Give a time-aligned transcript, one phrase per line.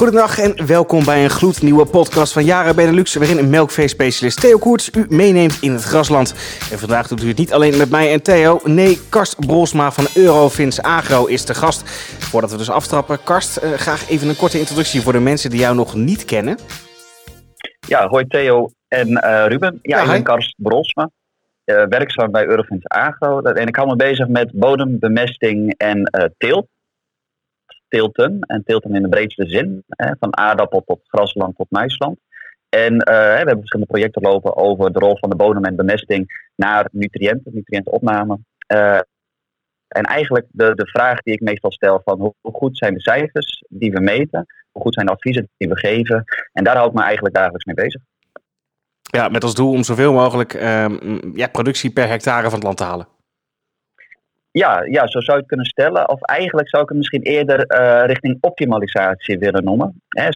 [0.00, 4.90] Goedendag en welkom bij een gloednieuwe podcast van Jaren Benelux, waarin een melkveespecialist Theo Koerts
[4.94, 6.30] u meeneemt in het grasland.
[6.72, 10.06] En vandaag doet u het niet alleen met mij en Theo, nee, Karst Brolsma van
[10.14, 11.82] Eurofins Agro is de gast.
[12.18, 15.60] Voordat we dus aftrappen, Karst, uh, graag even een korte introductie voor de mensen die
[15.60, 16.58] jou nog niet kennen.
[17.88, 19.78] Ja, hoi Theo en uh, Ruben.
[19.82, 21.10] Ja, ja ik ben Karst Brolsma,
[21.64, 26.66] uh, werkzaam bij Eurofins Agro en ik hou me bezig met bodembemesting en teelt
[27.90, 28.40] teelten.
[28.40, 29.84] En teelten in de breedste zin.
[29.88, 32.18] Hè, van aardappel tot grasland tot muisland.
[32.68, 36.50] En uh, we hebben verschillende projecten lopen over de rol van de bodem en bemesting
[36.56, 38.38] naar nutriënten, nutriëntenopname.
[38.74, 38.98] Uh,
[39.88, 43.64] en eigenlijk de, de vraag die ik meestal stel van hoe, goed zijn de cijfers
[43.68, 44.46] die we meten?
[44.72, 46.24] Hoe goed zijn de adviezen die we geven?
[46.52, 48.02] En daar hou ik me eigenlijk dagelijks mee bezig.
[49.02, 50.86] Ja, met als doel om zoveel mogelijk uh,
[51.34, 53.06] ja, productie per hectare van het land te halen.
[54.50, 56.08] Ja, ja, zo zou je het kunnen stellen.
[56.08, 60.02] Of eigenlijk zou ik het misschien eerder uh, richting optimalisatie willen noemen.
[60.08, 60.28] Hè.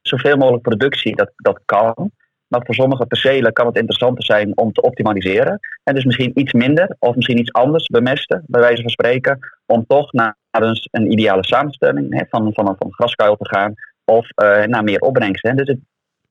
[0.00, 2.10] Zoveel mogelijk productie, dat, dat kan.
[2.52, 5.58] Maar voor sommige percelen kan het interessanter zijn om te optimaliseren.
[5.84, 9.38] En dus misschien iets minder of misschien iets anders bemesten, bij wijze van spreken.
[9.66, 13.74] Om toch naar een, een ideale samenstelling hè, van, van, van graskuil te gaan.
[14.04, 15.42] Of uh, naar meer opbrengst.
[15.42, 15.54] Hè.
[15.54, 15.78] Dus het,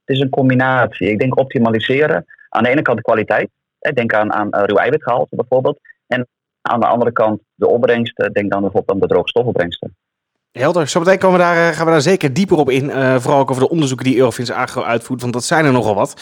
[0.05, 1.09] het, is een combinatie.
[1.09, 2.25] Ik denk optimaliseren.
[2.49, 3.49] Aan de ene kant de kwaliteit.
[3.79, 3.91] Hè.
[3.91, 5.79] Denk aan, aan uh, ruw eiwitgehalte bijvoorbeeld.
[6.07, 6.27] En
[6.61, 9.95] aan de andere kant de opbrengsten, denk dan bijvoorbeeld aan de droogstofopbrengsten.
[10.51, 10.87] Helder.
[10.87, 12.85] Zometeen komen we daar, eh, gaan we daar zeker dieper op in.
[12.85, 15.95] Uh, vooral ook over de onderzoeken die Eurofins Agro uitvoert, want dat zijn er nogal
[15.95, 16.21] wat.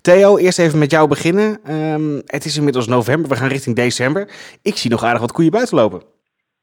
[0.00, 1.74] Theo, eerst even met jou beginnen.
[1.74, 4.28] Um, het is inmiddels november, we gaan richting december.
[4.62, 6.02] Ik zie nog aardig wat koeien buiten lopen.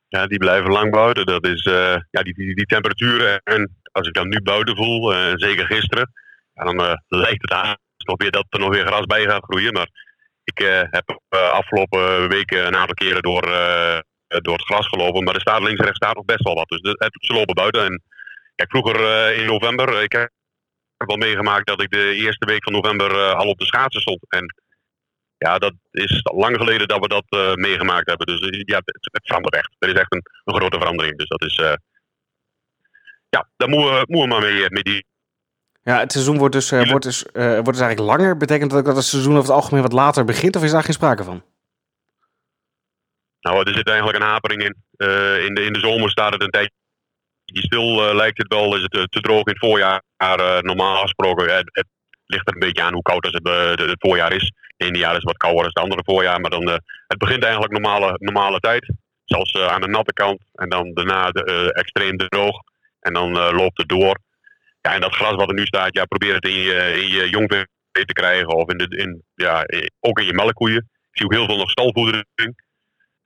[0.07, 1.25] Ja, die blijven lang buiten.
[1.25, 1.73] Dat is uh,
[2.09, 3.41] ja, die, die, die, temperaturen.
[3.43, 6.11] En als ik dan nu buiten voel, uh, zeker gisteren,
[6.53, 7.75] ja, dan lijkt het aan
[8.07, 9.73] nog weer dat er nog weer gras bij gaat groeien.
[9.73, 9.89] Maar
[10.53, 15.23] ik uh, heb uh, afgelopen weken een aantal keren door, uh, door het gras gelopen.
[15.23, 16.67] Maar er staat links en rechts staat nog best wel wat.
[16.67, 17.83] Dus de, ze lopen buiten.
[17.85, 18.01] En
[18.55, 20.31] kijk, vroeger in november, ik heb
[20.97, 24.25] wel meegemaakt dat ik de eerste week van november al op de schaatsen stond.
[24.27, 24.55] En
[25.37, 28.25] ja, dat is lang geleden dat we dat meegemaakt hebben.
[28.27, 29.75] Dus ja, het, verandert echt.
[29.79, 31.17] Er is echt een, grote verandering.
[31.17, 31.55] Dus dat is,
[33.29, 35.05] ja, daar moeten we, moeten maar mee, mee
[35.87, 38.37] ja, het seizoen wordt dus, uh, wordt, dus, uh, wordt dus eigenlijk langer.
[38.37, 40.55] Betekent dat ook dat het seizoen over het algemeen wat later begint?
[40.55, 41.43] Of is daar geen sprake van?
[43.39, 44.75] Nou, er zit eigenlijk een hapering in.
[44.97, 46.71] Uh, in, de, in de zomer staat het een tijdje
[47.45, 48.75] stil, lijkt het wel.
[48.75, 50.01] Is het te droog in het voorjaar.
[50.61, 51.87] normaal gesproken, het, het,
[52.25, 53.47] ligt er een beetje aan hoe koud het,
[53.79, 54.51] het voorjaar is.
[54.77, 56.41] Het ene jaar is wat kouder dan het andere voorjaar.
[56.41, 56.67] Maar dan,
[57.07, 58.93] het begint eigenlijk normale, normale tijd.
[59.25, 60.39] Zelfs aan de natte kant.
[60.53, 62.61] En dan daarna de, extreem droog.
[62.99, 64.25] En dan loopt het door.
[64.81, 67.29] Ja, en dat gras wat er nu staat, ja, probeer het in je, in je
[67.29, 68.47] jongvee te krijgen.
[68.47, 69.65] Of in de, in, ja,
[69.99, 70.89] ook in je melkkoeien.
[71.11, 72.65] Ik zie ook heel veel nog stalvoedering.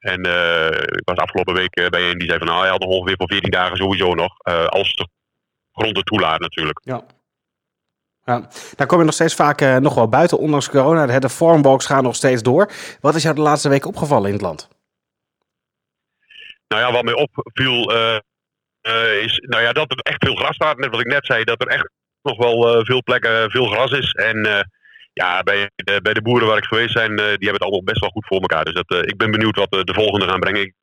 [0.01, 2.79] En uh, ik was afgelopen week uh, bij een die zei van nou, hij had
[2.79, 4.35] nog ongeveer voor 14 dagen sowieso nog.
[4.47, 5.07] Uh, als de
[5.71, 6.79] grond het toelaat natuurlijk.
[6.83, 7.03] Ja.
[8.25, 11.19] Ja, daar kom je nog steeds vaak nog wel buiten, ondanks corona.
[11.19, 12.71] De farmwalks gaan nog steeds door.
[12.99, 14.69] Wat is jou de laatste week opgevallen in het land?
[16.67, 17.91] Nou ja, wat mij opviel
[18.81, 20.77] uh, is nou ja, dat er echt veel gras staat.
[20.77, 21.89] Net wat ik net zei, dat er echt
[22.21, 24.11] nog wel uh, veel plekken veel gras is.
[24.11, 24.67] En
[25.13, 27.99] ja, bij de, bij de boeren waar ik geweest ben, die hebben het allemaal best
[27.99, 28.65] wel goed voor elkaar.
[28.65, 30.61] Dus dat, ik ben benieuwd wat de volgende gaan brengen.
[30.61, 30.73] Ik,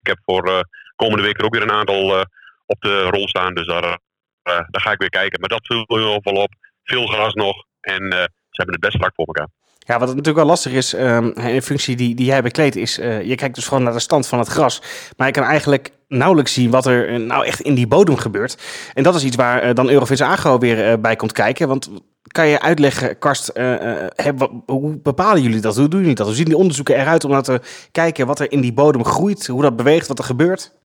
[0.00, 2.26] heb voor komende week er ook weer een aantal
[2.66, 3.54] op de rol staan.
[3.54, 3.98] Dus daar,
[4.42, 5.40] daar ga ik weer kijken.
[5.40, 6.52] Maar dat viel ieder geval op.
[6.84, 7.64] Veel gras nog.
[7.80, 9.48] En ze hebben het best vlak voor elkaar.
[9.78, 13.34] Ja, wat natuurlijk wel lastig is, um, in functie die, die jij bekleedt, is je
[13.34, 14.82] kijkt dus gewoon naar de stand van het gras.
[15.16, 18.58] Maar je kan eigenlijk nauwelijks zien wat er uh, nou echt in die bodem gebeurt.
[18.94, 21.68] En dat is iets waar uh, dan Eurofins Agro weer bij komt kijken.
[21.68, 21.90] Want
[22.22, 23.52] kan je uitleggen, Karst,
[24.66, 25.76] hoe bepalen jullie dat?
[25.76, 26.26] Hoe doen jullie dat?
[26.26, 27.60] Hoe zien die onderzoeken eruit om nou te
[27.92, 30.82] kijken wat er in die bodem groeit, hoe dat beweegt, wat er gebeurt?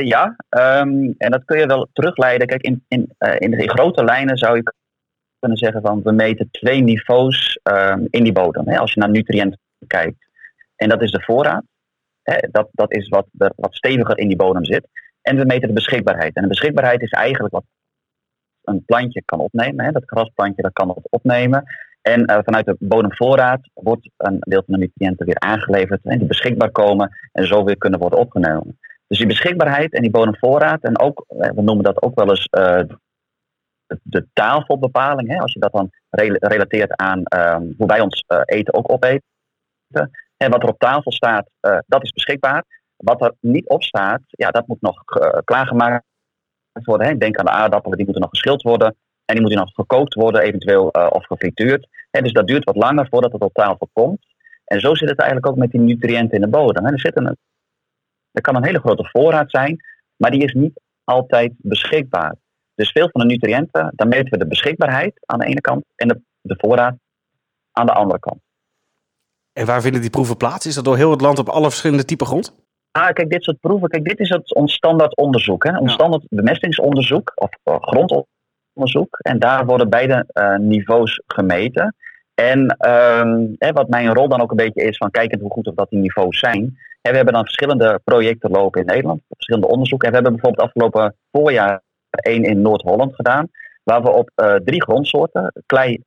[0.00, 2.46] ja, um, en dat kun je wel terugleiden.
[2.46, 4.72] Kijk, in, in, in, in grote lijnen zou je
[5.44, 8.68] kunnen zeggen van we meten twee niveaus um, in die bodem.
[8.68, 10.16] Hè, als je naar nutriënten kijkt.
[10.76, 11.64] En dat is de voorraad.
[12.50, 14.88] Dat, dat is wat, er, wat steviger in die bodem zit.
[15.22, 16.34] En we meten de beschikbaarheid.
[16.34, 17.64] En de beschikbaarheid is eigenlijk wat
[18.62, 19.84] een plantje kan opnemen.
[19.84, 19.92] Hè.
[19.92, 21.64] Dat grasplantje dat kan het opnemen.
[22.00, 26.00] En uh, vanuit de bodemvoorraad wordt een deel van de nutriënten weer aangeleverd.
[26.04, 28.78] En die beschikbaar komen en zo weer kunnen worden opgenomen.
[29.06, 30.82] Dus die beschikbaarheid en die bodemvoorraad.
[30.82, 32.80] En ook, we noemen dat ook wel eens uh,
[34.02, 35.90] de tafelbepaling, hè, als je dat dan
[36.38, 39.22] relateert aan um, hoe wij ons eten ook opeten.
[40.44, 42.64] En wat er op tafel staat, uh, dat is beschikbaar.
[42.96, 46.04] Wat er niet op staat, ja, dat moet nog uh, klaargemaakt
[46.72, 47.06] worden.
[47.06, 47.16] Hè.
[47.16, 48.96] Denk aan de aardappelen, die moeten nog geschild worden.
[49.24, 51.88] En die moeten nog gekookt worden, eventueel of gefrituurd.
[52.10, 54.26] Hè, dus dat duurt wat langer voordat het op tafel komt.
[54.64, 56.84] En zo zit het eigenlijk ook met die nutriënten in de bodem.
[56.84, 56.92] Hè.
[56.92, 57.36] Er, zit een,
[58.30, 59.76] er kan een hele grote voorraad zijn,
[60.16, 62.36] maar die is niet altijd beschikbaar.
[62.74, 66.08] Dus veel van de nutriënten, dan meten we de beschikbaarheid aan de ene kant en
[66.08, 66.96] de, de voorraad
[67.72, 68.43] aan de andere kant.
[69.54, 70.66] En waar vinden die proeven plaats?
[70.66, 72.54] Is dat door heel het land op alle verschillende typen grond?
[72.90, 75.64] Ah, kijk, dit soort proeven, kijk, dit is het, ons standaard onderzoek.
[75.64, 75.78] Hè?
[75.78, 75.94] Ons Ja.
[75.94, 79.18] standaard bemestingsonderzoek of eh, grondonderzoek.
[79.18, 81.94] En daar worden beide eh, niveaus gemeten.
[82.34, 85.74] En ehm, wat mijn rol dan ook een beetje is van kijkend hoe goed of
[85.74, 86.78] dat die niveaus zijn.
[87.00, 90.08] Hè, we hebben dan verschillende projecten lopen in Nederland, verschillende onderzoeken.
[90.08, 93.50] En we hebben bijvoorbeeld afgelopen voorjaar één in Noord-Holland gedaan.
[93.84, 96.02] Waar we op eh, drie grondsoorten, klei,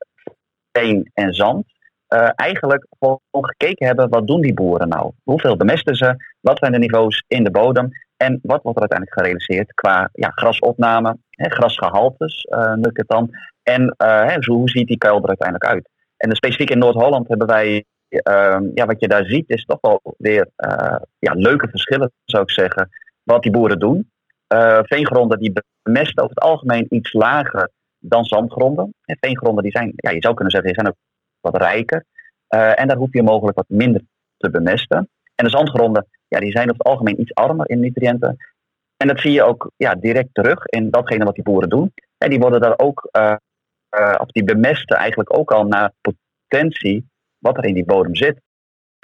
[0.70, 1.66] steen en zand,
[2.08, 5.12] eh, eigenlijk gewoon gekeken hebben wat doen die boeren nou?
[5.24, 6.16] Hoeveel bemesten ze?
[6.40, 7.90] Wat zijn de niveaus in de bodem?
[8.18, 13.08] En wat wordt er uiteindelijk gerealiseerd qua ja, grasopname, hè, grasgehaltes, eh noem ik het
[13.08, 13.30] dan.
[13.64, 15.90] En eh, hè, hoe ziet die kuil er uiteindelijk uit?
[16.18, 20.02] En specifiek in Noord-Holland hebben wij, ehm, ja, wat je daar ziet, is toch wel
[20.18, 20.50] weer
[21.20, 22.90] ja, leuke verschillen, zou ik zeggen,
[23.24, 24.12] wat die boeren doen.
[24.82, 28.94] Veengronden die bemesten over het algemeen iets lager dan zandgronden.
[29.06, 31.00] En veengronden die zijn, ja, je zou kunnen zeggen, die zijn ook
[31.52, 32.06] wat rijker.
[32.48, 34.02] Eh, en daar hoef je mogelijk wat minder
[34.38, 35.10] te bemesten.
[35.36, 38.38] En de zandgronden, ja, die zijn over het algemeen iets armer in nutriënten.
[38.98, 41.94] En dat zie je ook ja, direct terug in datgene wat die boeren doen.
[42.18, 43.36] En die worden daar ook, eh,
[43.90, 48.42] eh, of die bemesten eigenlijk ook al naar potentie wat er in die bodem zit.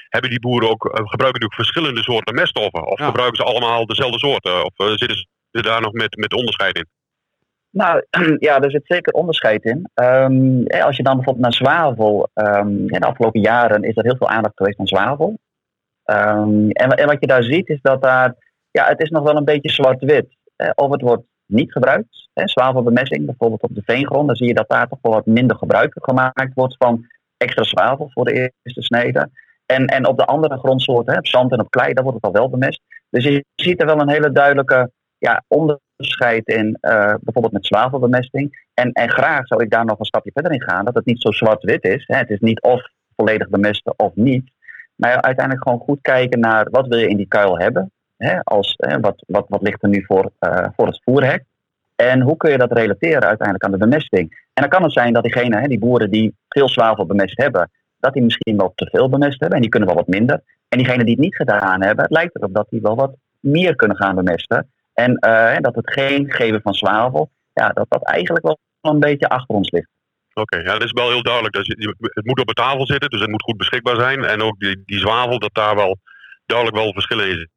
[0.09, 2.85] Hebben die boeren ook, gebruiken die ook verschillende soorten meststoffen?
[2.85, 3.05] Of Ja.
[3.05, 4.65] gebruiken ze allemaal dezelfde soorten?
[4.65, 6.87] Of zitten ze daar nog met, met onderscheid in?
[7.73, 8.03] Nou
[8.47, 9.89] ja, er zit zeker onderscheid in.
[9.93, 12.29] Ehm, als je dan bijvoorbeeld naar zwavel.
[12.33, 15.37] ehm, in de afgelopen jaren is er heel veel aandacht geweest aan zwavel.
[16.03, 18.35] Ehm, en, wa- en wat je daar ziet is dat daar.
[18.71, 20.27] Ja, het is nog wel een beetje zwart-wit.
[20.75, 22.29] Of het wordt niet gebruikt.
[22.33, 24.27] Hè, zwavelbemesting, bijvoorbeeld op de veengrond.
[24.27, 27.05] Dan zie je dat daar toch wel wat minder gebruik gemaakt wordt van
[27.37, 28.33] extra zwavel voor de
[28.63, 29.29] eerste snede.
[29.65, 32.33] En, en op de andere grondsoorten, hè, op zand en op klei, daar wordt het
[32.33, 32.81] al wel bemest.
[33.09, 35.43] Dus je ziet er wel een hele duidelijke ja,
[36.03, 38.67] onderscheid in, eh, bijvoorbeeld met zwavelbemesting.
[38.73, 41.21] En, en graag zou ik daar nog een stapje verder in gaan, dat het niet
[41.21, 42.03] zo zwart-wit is.
[42.07, 42.17] Hè.
[42.17, 44.51] Het is niet of volledig bemesten of niet.
[44.95, 47.91] Maar uiteindelijk gewoon goed kijken naar wat wil je in die kuil hebben.
[48.17, 51.43] Hè, als, hè, wat, wat, wat ligt er nu voor, eh, voor het voerhek?
[51.95, 54.29] En hoe kun je dat relateren uiteindelijk aan de bemesting?
[54.53, 57.71] En dan kan het zijn dat diegene, hè, die boeren die veel zwavel bemest hebben,
[57.99, 60.41] dat die misschien wel te veel bemest hebben en die kunnen wel wat minder.
[60.69, 63.75] En diegenen die het niet gedaan hebben, het lijkt erop dat die wel wat meer
[63.75, 64.67] kunnen gaan bemesten.
[64.93, 69.29] En eh, dat het geen geven van zwavel, ja, dat dat eigenlijk wel een beetje
[69.29, 69.89] achter ons ligt.
[70.33, 71.53] Oké, ja, dat is wel heel duidelijk.
[71.55, 71.67] Dus
[71.99, 74.23] het moet op de tafel zitten, dus het moet goed beschikbaar zijn.
[74.23, 75.97] En ook die, die zwavel, dat daar wel
[76.45, 77.49] duidelijk wel verschillen in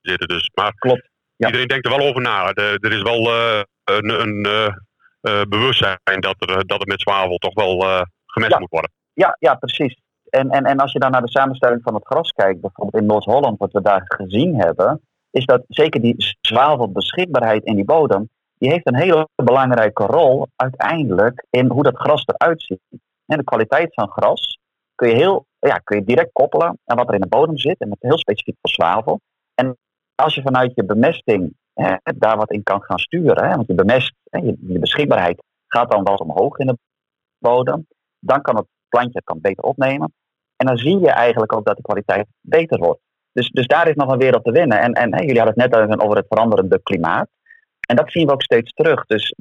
[0.00, 0.28] zitten.
[0.28, 1.46] Dus, maar Klopt, ja.
[1.46, 2.52] iedereen denkt er wel over na.
[2.52, 4.44] Er, er is wel eh, een, een
[5.20, 8.58] eh, bewustzijn dat, er, dat het met zwavel toch wel gemest Ja.
[8.58, 8.90] moet worden.
[9.12, 10.00] Ja, ja precies.
[10.28, 13.08] En, en, en als je dan naar de samenstelling van het gras kijkt, bijvoorbeeld in
[13.08, 15.00] Noord-Holland, wat we daar gezien hebben,
[15.36, 18.28] is dat zeker die zwavelbeschikbaarheid in die bodem,
[18.58, 22.80] die heeft een hele belangrijke rol uiteindelijk in hoe dat gras eruit ziet.
[23.26, 24.58] En de kwaliteit van gras
[24.94, 27.78] kun je, heel, ja, kun je direct koppelen aan wat er in de bodem zit,
[27.78, 29.20] en met heel specifiek voor zwavel.
[29.54, 29.76] En
[30.14, 31.54] als je vanuit je bemesting
[32.02, 35.90] daar wat in kan gaan sturen, hè, want je bemest, hè, je, je beschikbaarheid gaat
[35.90, 36.78] dan wat omhoog in de
[37.38, 37.86] bodem,
[38.18, 40.12] dan kan het plantje het kan beter opnemen.
[40.56, 43.00] En dan zie je eigenlijk ook dat de kwaliteit beter wordt.
[43.36, 44.80] Dus, dus daar is nog een wereld te winnen.
[44.80, 47.28] En, en jullie hadden het net over het veranderende klimaat.
[47.80, 49.06] En dat zien we ook steeds terug.
[49.06, 49.34] Dus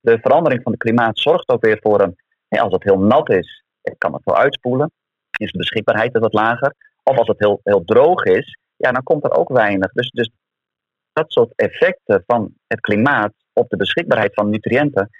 [0.00, 2.16] de verandering van het klimaat zorgt ook weer voor een,
[2.48, 3.64] als het heel nat is,
[3.98, 4.90] kan het wel uitspoelen.
[5.38, 6.74] Is de beschikbaarheid wat lager.
[7.02, 9.92] Of als het heel, heel droog is, ja, dan komt er ook weinig.
[9.92, 10.30] Dus, dus
[11.12, 15.10] dat soort effecten van het klimaat op de beschikbaarheid van nutriënten,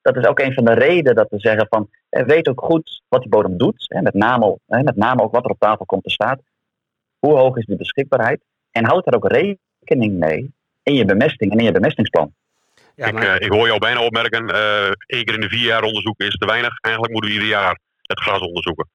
[0.00, 3.20] dat is ook een van de redenen dat we zeggen van weet ook goed wat
[3.20, 3.86] die bodem doet.
[4.02, 6.40] Met, name, met name ook wat er op tafel komt te staan.
[7.26, 8.40] Hoe hoog is die beschikbaarheid?
[8.70, 10.52] En houd daar ook rekening mee
[10.82, 12.34] in je bemesting en in je bemestingsplan.
[12.94, 15.66] Ja, ik, maar, eh, ik hoor jou bijna opmerken, eh één keer in de vier
[15.66, 16.78] jaar onderzoeken is te weinig.
[16.80, 18.88] Eigenlijk moeten we ieder jaar het gras onderzoeken.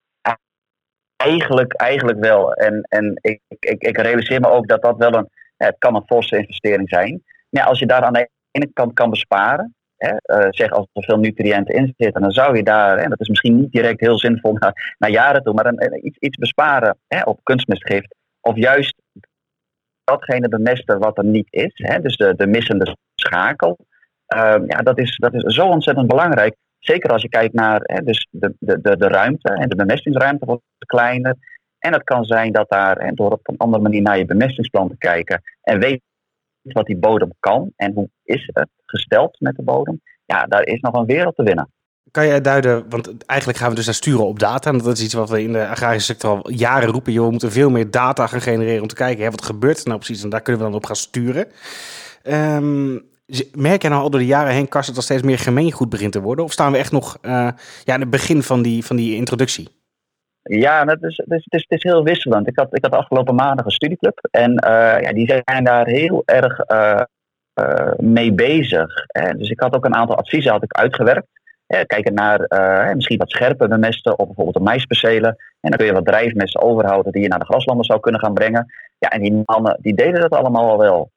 [1.15, 2.53] Eigenlijk, eigenlijk wel.
[2.53, 6.05] En, en ik, ik, ik realiseer me ook dat dat wel een, het kan een
[6.05, 7.11] forse investering zijn.
[7.49, 10.87] Maar ja, als je daar aan de ene kant kan besparen, hè, eh, zeg als
[10.93, 13.99] er veel nutriënten in zitten, dan zou je daar, en dat is misschien niet direct
[13.99, 18.15] heel zinvol naar, naar jaren toe, maar een, een- iets, iets besparen hè, op kunstmestgift.
[18.41, 19.01] Of juist
[20.03, 23.77] datgene bemesten wat er niet is, hè, dus de, de missende schakel.
[24.25, 26.55] Ehm, ja, dat is, dat is zo ontzettend belangrijk.
[26.79, 30.45] Zeker als je kijkt naar hè, dus de, de, de, de ruimte en de bemestingsruimte
[30.45, 31.35] wordt kleiner.
[31.79, 34.89] En het kan zijn dat daar, hè, door op een andere manier naar je bemestingsplan
[34.89, 36.01] te kijken en weet
[36.61, 40.79] wat die bodem kan en hoe is het gesteld met de bodem, ja, daar is
[40.79, 41.71] nog een wereld te winnen.
[42.17, 44.71] Kan je duiden, want eigenlijk gaan we dus naar sturen op data.
[44.71, 47.13] En dat is iets wat we in de agrarische sector al jaren roepen.
[47.13, 49.87] Joh, we moeten veel meer data gaan genereren om te kijken, hè, wat gebeurt er
[49.87, 50.23] nou precies?
[50.23, 51.47] En daar kunnen we dan op gaan sturen.
[52.23, 52.93] Ehm,
[53.53, 56.21] merk je nou al door de jaren heen, Karsten, dat steeds meer gemeengoed begint te
[56.21, 56.45] worden?
[56.45, 57.31] Of staan we echt nog uh,
[57.83, 59.67] ja, aan het begin van die, van die introductie?
[60.41, 62.47] Ja, het is, het, is, het, is, heel wisselend.
[62.47, 66.23] Ik had, ik had afgelopen maandag een studieclub en uh, ja, die zijn daar heel
[66.25, 67.01] erg uh,
[67.97, 69.05] mee bezig.
[69.37, 71.27] Dus ik had ook een aantal adviezen had ik uitgewerkt.
[71.67, 72.39] Kijken naar
[72.95, 75.35] misschien wat scherper bemesten of bijvoorbeeld de maispercelen.
[75.59, 78.33] En dan kun je wat drijfmessen overhouden die je naar de graslanden zou kunnen gaan
[78.33, 78.73] brengen.
[78.97, 81.11] Ja, en die mannen die deden dat allemaal al wel.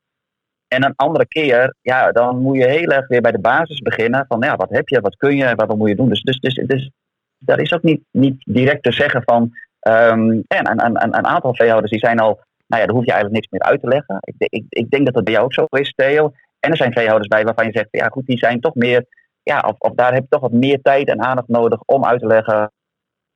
[0.68, 4.24] En een andere keer, ja, dan moet je heel erg weer bij de basis beginnen.
[4.28, 6.08] Van ja, wat heb je, wat kun je, wat moet je doen.
[6.08, 6.90] Dus, dus, dus, dus
[7.38, 9.42] daar is ook niet, niet direct te zeggen van.
[9.88, 13.12] Um, en een, een, een aantal veehouders die zijn al, nou ja, daar hoef je
[13.12, 14.18] eigenlijk niks meer uit te leggen.
[14.20, 16.32] Ik, ik, ik denk dat dat bij jou ook zo is, Theo.
[16.60, 19.06] En er zijn veehouders bij waarvan je zegt, ja goed, die zijn toch meer,
[19.50, 22.20] ja, of, of daar heb je toch wat meer tijd en aandacht nodig om uit
[22.20, 22.72] te leggen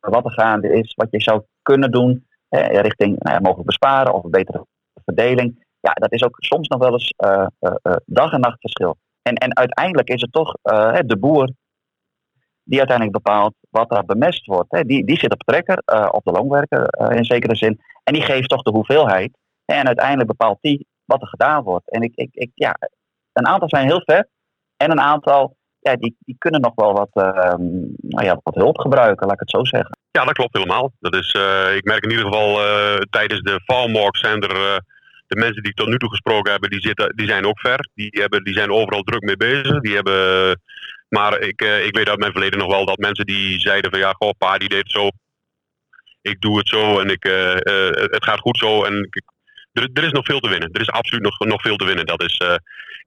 [0.01, 4.15] wat er gaande is, wat je zou kunnen doen eh, richting nou ja, mogelijk besparen
[4.15, 4.67] of een betere
[5.05, 8.97] verdeling ja, dat is ook soms nog wel eens uh, uh, dag en nacht verschil.
[9.23, 10.53] En, en uiteindelijk is het toch
[11.07, 11.51] de boer
[12.63, 14.73] die uiteindelijk bepaalt wat er bemest wordt.
[14.73, 14.85] Hè.
[14.85, 15.79] Die, die zit op trekker,
[16.11, 17.81] op de loonwerker in zekere zin.
[18.05, 19.39] En die geeft toch de hoeveelheid.
[19.65, 21.91] En uiteindelijk bepaalt die wat er gedaan wordt.
[21.91, 22.77] En ik, ik, ik, ja,
[23.33, 24.29] een aantal zijn heel ver.
[24.77, 25.57] En een aantal
[25.91, 27.55] ja, die, kunnen nog wel wat, uh,
[27.99, 29.99] nou ja, wat hulp gebruiken, laat ik het zo zeggen.
[30.11, 30.93] Ja, dat klopt helemaal.
[31.01, 34.83] Dat is, uh, ik merk in ieder geval uh, tijdens de farmwalks zijn er
[35.27, 37.89] de mensen die ik tot nu toe gesproken heb, die, zitten, die zijn ook ver.
[37.95, 39.81] Die, hebben, die zijn overal druk mee bezig.
[39.81, 40.61] Die hebben,
[41.09, 44.01] maar ik, eh, ik weet uit mijn verleden nog wel dat mensen die zeiden van
[44.01, 45.09] ja, goh, pa die deed het zo.
[46.23, 47.23] Ik doe het zo en ik,
[48.11, 48.85] het gaat goed zo.
[48.85, 49.23] En ik,
[49.83, 50.69] er, er, is nog veel te winnen.
[50.73, 52.07] Er is absoluut nog, nog veel te winnen.
[52.07, 52.37] Dat is,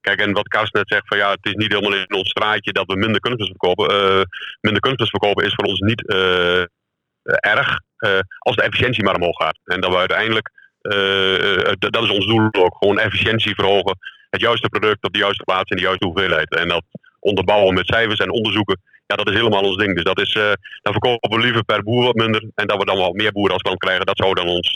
[0.02, 2.72] kijk, en wat Karsten net zegt van ja, het is niet helemaal in ons straatje
[2.72, 4.28] dat we minder kunstmest verkopen.
[4.62, 6.02] minder kunstmest verkopen is voor ons niet
[7.40, 7.80] erg
[8.40, 9.60] als de efficiëntie maar omhoog gaat.
[9.64, 10.52] En dat we uiteindelijk
[10.88, 12.76] eh, eh, dat is ons doel ook.
[12.78, 13.98] Gewoon efficiëntie verhogen.
[14.30, 16.56] Het juiste product op de juiste plaats in de juiste hoeveelheid.
[16.56, 16.84] En dat
[17.20, 18.82] onderbouwen met cijfers en onderzoeken.
[19.06, 19.96] Ja, dat is helemaal ons ding.
[19.96, 20.34] Dus dat is,
[20.82, 22.44] dan verkopen we liever per boer wat minder.
[22.56, 24.06] En dat we dan wat meer boeren als klant krijgen.
[24.06, 24.72] Dat zou dan ons,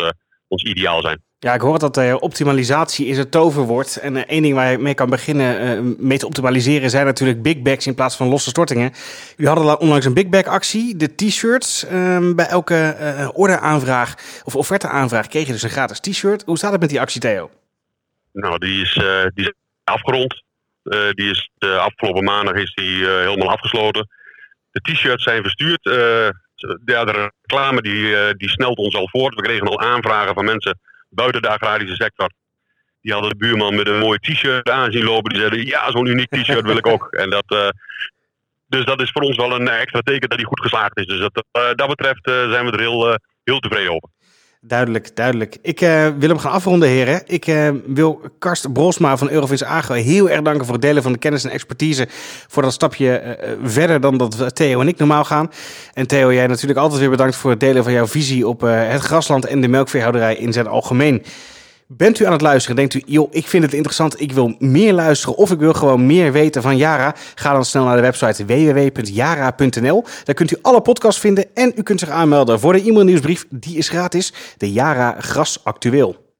[0.51, 1.21] ons ideaal zijn.
[1.39, 3.97] Ja, ik hoor dat uh, optimalisatie is het toverwoord.
[3.97, 7.41] En uh, één ding waar je mee kan beginnen uh, mee te optimaliseren zijn natuurlijk
[7.41, 8.91] big bags in plaats van losse stortingen.
[9.37, 11.85] U hadden onlangs een big bag actie, de t-shirts.
[11.91, 16.43] Um, bij elke ordeaanvraag of offerteaanvraag kreeg je dus een gratis t-shirt.
[16.45, 17.49] Hoe staat het met die actie, Theo?
[18.33, 18.93] Nou, die is,
[19.33, 19.53] die is
[19.83, 20.43] afgerond.
[21.13, 24.07] die is afgelopen maandag is die helemaal afgesloten.
[24.71, 25.83] De t-shirts zijn verstuurd.
[26.85, 29.35] Ja, de reclame die, die snelt ons al voort.
[29.35, 32.31] We kregen al aanvragen van mensen buiten de agrarische sector.
[33.01, 35.29] Die hadden de buurman met een mooi t-shirt aanzien lopen.
[35.29, 37.07] Die zeiden, ja, zo'n uniek t-shirt wil ik ook.
[37.21, 37.69] En dat, uh,
[38.67, 41.05] dus dat is voor ons wel een extra teken dat hij goed geslaagd is.
[41.05, 44.09] Dus dat, uh, dat betreft uh, zijn we er heel, heel tevreden over.
[44.63, 45.57] Duidelijk, duidelijk.
[45.61, 45.79] Ik
[46.17, 47.21] wil hem gaan afronden, heren.
[47.25, 51.17] Ik wil Karst Brosma van Eurovins Agro heel erg danken voor het delen van de
[51.17, 52.07] kennis en expertise.
[52.47, 55.51] Voor dat stapje verder dan dat Theo en ik normaal gaan.
[55.93, 59.01] En Theo, jij natuurlijk altijd weer bedankt voor het delen van jouw visie op het
[59.01, 61.23] grasland en de melkveehouderij in zijn algemeen.
[61.97, 62.75] Bent u aan het luisteren?
[62.75, 66.05] Denkt u, joh, ik vind het interessant, ik wil meer luisteren of ik wil gewoon
[66.05, 67.15] meer weten van Yara?
[67.35, 70.03] Ga dan snel naar de website www.yara.nl.
[70.23, 73.45] Daar kunt u alle podcasts vinden en u kunt zich aanmelden voor de e-mailnieuwsbrief.
[73.49, 76.30] Die is gratis, de Yara Gras Actueel.